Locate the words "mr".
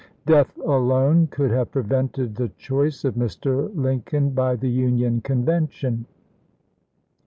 3.13-3.69